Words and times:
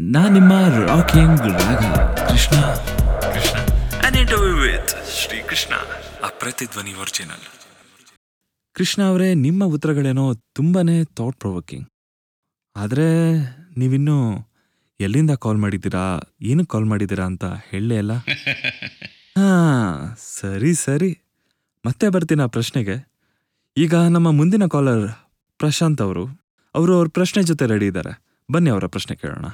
ನಾ 0.00 0.28
ನಿಮ್ಮ 0.28 0.52
ರಾಕಿಂಗ್ 0.86 1.40
ರಾಗ 1.40 1.82
Krishna. 2.28 2.56
Krishna. 3.34 3.56
An 4.06 4.16
interview 4.16 4.56
with 4.56 5.10
Shrikrishna 5.16 5.74
Krishna 5.74 6.28
Pratidhvani 6.38 6.94
original 6.94 7.44
Krishna 8.74 9.02
ಅವರೇ 9.02 9.34
ನಿಮ್ಮ 9.34 9.64
ಉತ್ತರಗಳೇನೋ 9.64 10.34
ತುಂಬಾನೇ 10.34 11.04
ಥಾಟ್ 11.04 11.36
ಪ್ರೊವೋಕಿಂಗ್ 11.36 11.88
ಆದರೆ 12.76 13.32
ನೀವಿನ್ನೂ 13.76 14.48
ಎಲ್ಲಿಂದ 15.00 15.30
ಕಾಲ್ 15.30 15.58
ಮಾಡಿದ್ದೀರಾ 15.58 16.20
ಏನಕ್ಕೆ 16.42 16.72
ಕಾಲ್ 16.72 16.84
ಮಾಡಿದ್ದೀರಾ 16.84 17.24
ಅಂತ 17.24 17.44
ಹೇಳಲೇ 17.44 17.98
ಅಲ್ಲ 17.98 18.12
ಹಾಂ 19.36 20.16
ಸರಿ 20.16 20.74
ಸರಿ. 20.74 21.20
ಮತ್ತೆ 21.86 22.08
ಬರ್ತೀನಿ 22.08 22.42
ಆ 22.42 22.46
ಪ್ರಶ್ನೆಗೆ. 22.46 23.16
ಈಗ 23.76 23.94
ನಮ್ಮ 23.94 24.30
ಮುಂದಿನ 24.30 24.66
ಕಾಲರ್ 24.66 25.12
ಪ್ರಶಾಂತ್ 25.58 26.00
ಅವರು. 26.00 26.46
ಅವರು 26.74 26.96
ಅವ್ರ 26.96 27.08
ಪ್ರಶ್ನೆ 27.08 27.42
ಜೊತೆ 27.42 27.66
ರೆಡಿ 27.66 27.86
ಇದ್ದಾರೆ. 27.86 28.22
ಬನ್ನಿ 28.52 28.70
ಅವರ 28.70 28.86
ಪ್ರಶ್ನೆ 28.86 29.16
ಕೇಳೋಣ. 29.16 29.46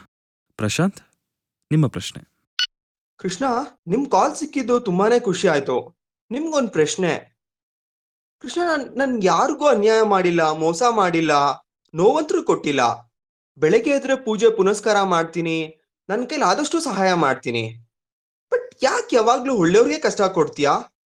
ಪ್ರಶಾಂತ್, 0.57 1.01
ನಿಮ್ಮ 1.71 1.87
ಪ್ರಶ್ನೆ. 1.87 2.23
ಕೃಷ್ಣ, 3.17 3.45
ನಿಮ್ 3.87 4.11
ಕಾಲ್ 4.11 4.37
ಸಿಕ್ಕಿದ್ದು 4.37 4.81
ತುಂಬಾನೇ 4.81 5.21
ಖುಷಿ 5.21 5.49
ಆಯ್ತು. 5.49 5.97
ನಿಮ್ಗೊಂದ್ 6.31 6.71
ಪ್ರಶ್ನೆ. 6.71 7.43
ಕೃಷ್ಣ, 8.41 8.61
ನಾನ್, 8.65 8.99
ನನ್ 8.99 9.25
ಯಾರಿಗೂ 9.25 9.67
ಅನ್ಯಾಯ 9.67 10.03
ಮಾಡಿಲ್ಲ, 10.03 10.53
ಮೋಸ 10.53 10.83
ಮಾಡಿಲ್ಲ, 10.91 11.33
ನೋವಂತ್ರು 11.95 12.43
ಕೊಟ್ಟಿಲ್ಲ. 12.43 13.13
ಬೆಳಗ್ಗೆ 13.59 13.91
ಎದ್ರೆ 13.91 14.25
ಪೂಜೆ 14.25 14.51
ಪುನಸ್ಕಾರ 14.51 15.03
ಮಾಡ್ತೀನಿ, 15.03 15.77
ನನ್ 16.09 16.27
ಕೈಲಿ 16.27 16.45
ಆದಷ್ಟು 16.45 16.81
ಸಹಾಯ 16.81 17.15
ಮಾಡ್ತೀನಿ. 17.15 17.87
ಬಟ್ 18.53 18.75
ಯಾಕೆ 18.83 19.17
ಯಾವಾಗ್ಲೂ 19.17 19.55
ಒಳ್ಳೆಯವ್ರಿಗೆ 19.55 20.01
ಕಷ್ಟ 20.01 20.23
ಕೊಡ್ತೀಯಾ? 20.23 21.05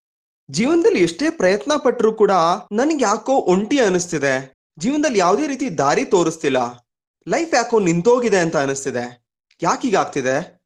ಜೀವನದಲ್ಲಿ 0.50 1.02
ಎಷ್ಟೇ 1.02 1.30
ಪ್ರಯತ್ನ 1.30 1.72
ಪಟ್ರು 1.76 2.12
ಕೂಡ 2.12 2.30
ನನ್ಗೆ 2.72 3.04
ಯಾಕೋ 3.04 3.32
ಒಂಟಿ 3.32 3.80
ಅನಿಸ್ತಿದೆ. 3.80 4.54
ಜೀವನದಲ್ಲಿ 4.78 5.18
ಯಾವುದೇ 5.18 5.46
ರೀತಿ 5.46 5.78
ದಾರಿ 5.78 6.04
ತೋರಿಸ್ತಿಲ್ಲ. 6.04 6.90
ಲೈಫ್ 7.28 7.54
ಯಾಕೋ 7.54 7.78
ನಿಂತೋಗಿದೆ 7.80 8.38
ಅಂತ 8.38 8.56
ಅನಿಸ್ತಿದೆ. 8.56 9.29
ಯಾಕೀಗಾಗ್ತಿದೆ? 9.62 10.60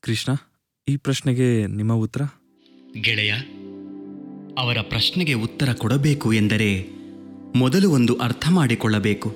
ಕೃಷ್ಣ 0.00 0.32
ಈ 0.88 0.96
ಪ್ರಶ್ನೆಗೆ 0.96 1.66
ನಿಮ್ಮ 1.66 1.92
ಉತ್ತರ? 1.92 2.22
ಗೆಳೆಯ 3.00 3.34
ಅವರ 4.58 4.76
ಪ್ರಶ್ನೆಗೆ 4.80 5.32
ಉತ್ತರ 5.32 5.72
ಕೊಡಬೇಕು 5.72 6.32
ಎಂದರೆ 6.32 6.88
ಮೊದಲು 7.56 7.90
ಒಂದು 7.90 8.14
ಅರ್ಥ 8.14 8.48
ಮಾಡಿಕೊಳ್ಳಬೇಕು. 8.48 9.28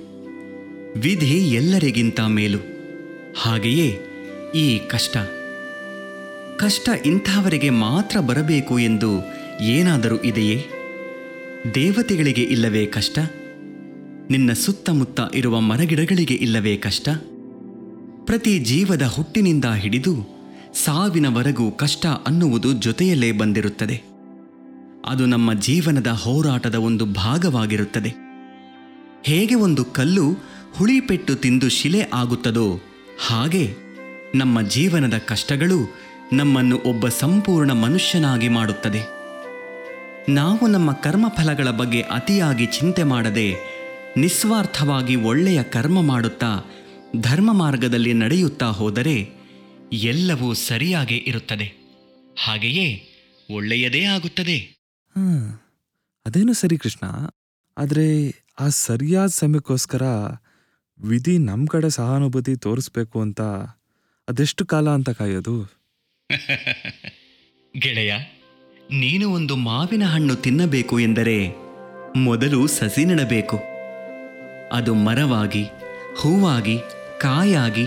ವಿಧಿ 0.99 1.53
ಎಲ್ಲರಿಗಿಂತ 1.55 2.19
ಮೇಲು. 2.19 2.57
ಹಾಗೆಯೇ 3.37 3.99
ಈ 4.55 4.79
ಕಷ್ಟ. 4.79 5.17
ಕಷ್ಟ 6.57 6.89
ಇಂಥವರಿಗೆ 7.05 7.69
ಮಾತ್ರ 7.69 8.19
ಬರಬೇಕು 8.19 8.79
ಎಂದು 8.79 9.09
ಏನಾದರೂ 9.63 10.21
ಇದೆಯೇ? 10.21 10.65
ದೇವತೆಗಳಿಗೆ 11.75 12.43
ಇಲ್ಲವೇ 12.43 12.85
ಕಷ್ಟ? 12.85 13.19
ನಿನ್ನ 14.29 14.53
ಸುತ್ತಮುತ್ತ 14.53 15.19
ಇರುವ 15.35 15.59
ಮರಗಿಡಗಳಿಗೆ 15.59 16.33
ಇಲ್ಲವೇ 16.33 16.77
ಕಷ್ಟ? 16.77 17.09
ಪ್ರತಿ 18.25 18.59
ಜೀವದ 18.59 19.01
ಹುಟ್ಟಿನಿಂದ 19.01 19.65
ಹಿಡಿದು 19.65 20.27
ಸಾವಿನವರೆಗೂ 20.73 21.71
ಕಷ್ಟ 21.71 22.05
ಅನ್ನುವುದು 22.05 22.73
ಜೊತೆಯಲ್ಲೇ 22.73 23.31
ಬಂದಿರುತ್ತದೆ. 23.31 24.01
ಅದು 25.05 25.25
ನಮ್ಮ 25.25 25.53
ಜೀವನದ 25.53 26.07
ಹೋರಾಟದ 26.07 26.75
ಒಂದು 26.75 27.05
ಭಾಗವಾಗಿರುತ್ತದೆ. 27.05 28.13
ಹೇಗೆ 29.23 29.55
ಒಂದು 29.55 29.85
ಕಲ್ಲು 29.85 30.31
ಹುಳಿಪೆಟ್ಟು 30.73 31.35
ತಿಂದು 31.35 31.69
ಶಿಲೆ 31.69 32.01
ಆಗುತ್ತದೋ 32.13 32.79
ಹಾಗೆ 33.27 33.73
ನಮ್ಮ 34.35 34.61
ಜೀವನದ 34.61 35.17
ಕಷ್ಟಗಳು 35.17 35.95
ನಮ್ಮನ್ನು 36.33 36.77
ಒಬ್ಬ 36.85 37.07
ಸಂಪೂರ್ಣ 37.07 37.71
ಮನುಷ್ಯನಾಗಿ 37.71 38.49
ಮಾಡುತ್ತದೆ. 38.49 39.23
ನಾವು 40.29 40.67
ನಮ್ಮ 40.67 40.91
ಕರ್ಮಫಲಗಳ 40.91 41.69
ಬಗ್ಗೆ 41.69 42.01
ಅತಿಯಾಗಿ 42.01 42.65
ಚಿಂತೆ 42.65 43.03
ಮಾಡದೆ 43.03 43.73
ನಿಸ್ವಾರ್ಥವಾಗಿ 44.17 45.15
ಒಳ್ಳೆಯ 45.15 45.63
ಕರ್ಮ 45.63 46.01
ಮಾಡುತ್ತಾ 46.01 46.72
ಧರ್ಮ 47.19 47.53
ಮಾರ್ಗದಲ್ಲಿ 47.53 48.13
ನಡೆಯುತ್ತಾ 48.13 48.65
ಹೋದರೆ 48.65 49.29
ಎಲ್ಲವೂ 49.93 50.53
ಸರಿಯಾಗೇ 50.53 51.15
ಇರುತ್ತದೆ. 51.15 51.73
ಹಾಗೆಯೇ 52.43 53.09
ಒಳ್ಳೆಯದೇ 53.51 54.03
ಆಗುತ್ತದೆ. 54.03 54.57
ಅದೇನು 56.25 56.53
ಸರಿ 56.53 56.77
ಕೃಷ್ಣ. 56.77 57.07
ಆದರೆ 57.77 58.29
ಆ 58.59 58.67
ಸರಿಯಾದ 58.67 59.27
ಸಮಯಕ್ಕೋಸ್ಕರ 59.27 60.01
ವಿಧಿ 61.01 61.37
ನಮ್ಮ 61.37 61.65
ಕಡೆ 61.69 61.89
ಸಹಾನುಭೂತಿ 61.89 62.55
ತೋರಿಸ್ಬೇಕು 62.55 63.21
ಅಂತ 63.21 63.41
ಅದೆಷ್ಟು 64.27 64.65
ಕಾಲ 64.65 64.89
ಅಂತ 64.89 65.09
ಕಾಯೋದು? 65.09 65.83
ಗೆಳೆಯ 67.79 68.13
ನೀನು 68.91 69.29
ಒಂದು 69.29 69.55
ಮಾವಿನ 69.55 70.03
ಹಣ್ಣು 70.03 70.35
ತಿನ್ನಬೇಕು 70.35 70.99
ಎಂದರೆ 70.99 71.49
ಮೊದಲು 72.17 72.67
ಸಸಿ 72.67 73.05
ನೆಡಬೇಕು. 73.05 73.59
ಅದು 74.71 74.93
ಮರವಾಗಿ 74.93 75.63
ಹೂವಾಗಿ 76.17 76.77
ಕಾಯಾಗಿ 77.23 77.85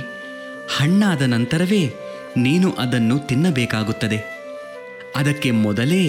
ಹಣ್ಣಾದ 0.77 1.23
ನಂತರವೇ 1.23 1.95
ನೀನು 2.37 2.73
ಅದನ್ನು 2.73 3.19
ತಿನ್ನಬೇಕಾಗುತ್ತದೆ. 3.19 4.19
ಅದಕ್ಕೆ 5.17 5.51
ಮೊದಲೇ 5.51 6.03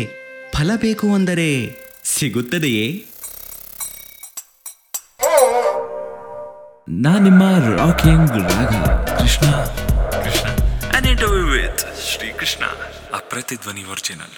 ಫಲ 0.53 0.71
ಬೇಕು 0.75 1.13
ಅಂದರೆ 1.13 1.47
ಸಿಗುತ್ತದೆಯೇ? 2.03 3.05
ನಾನಿಮ್ಮ 6.89 7.43
ರಾಕಿಂಗ್ 7.75 8.31
ರಾಗ 8.31 8.73
Krishna. 9.21 9.51
Krishna. 10.23 10.47
An 10.97 11.05
interview 11.05 11.45
with 11.45 11.83
Shrikrishna 12.01 12.65
ಅಪ್ರತಿಧ್ವನಿ 13.15 13.29
ಪ್ರತಿಧ್ವನಿ 13.29 13.83
ಒರಿಜಿನಲ್ 13.83 14.35